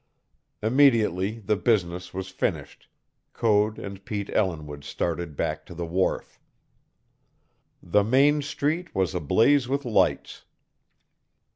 Immediately 0.63 1.37
the 1.41 1.55
business 1.55 2.11
was 2.11 2.29
finished, 2.29 2.87
Code 3.33 3.77
and 3.77 4.03
Pete 4.03 4.31
Ellinwood 4.33 4.83
started 4.83 5.35
back 5.35 5.63
to 5.67 5.75
the 5.75 5.85
wharf. 5.85 6.39
The 7.83 8.03
main 8.03 8.41
street 8.41 8.95
was 8.95 9.13
ablaze 9.13 9.67
with 9.69 9.85
lights. 9.85 10.43